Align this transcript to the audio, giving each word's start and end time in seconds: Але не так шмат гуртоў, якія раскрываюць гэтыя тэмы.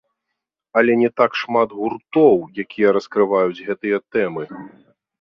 Але 0.79 0.95
не 1.01 1.09
так 1.21 1.31
шмат 1.41 1.69
гуртоў, 1.83 2.35
якія 2.65 2.97
раскрываюць 3.01 3.63
гэтыя 3.71 3.97
тэмы. 4.15 4.53